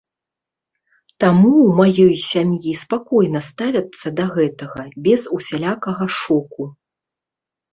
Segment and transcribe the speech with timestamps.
[1.23, 6.63] Таму ў маёй сям'і спакойна ставяцца да гэтага, без усялякага шоку.